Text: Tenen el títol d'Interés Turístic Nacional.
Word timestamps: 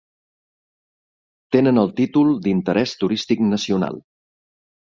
Tenen 1.57 1.81
el 1.83 1.93
títol 2.01 2.33
d'Interés 2.47 2.97
Turístic 3.03 3.47
Nacional. 3.55 4.05